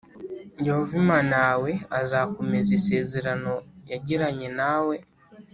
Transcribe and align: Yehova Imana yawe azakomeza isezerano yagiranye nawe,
Yehova 0.65 0.93
Imana 1.01 1.33
yawe 1.45 1.71
azakomeza 2.01 2.69
isezerano 2.79 3.53
yagiranye 3.91 4.47
nawe, 4.59 4.95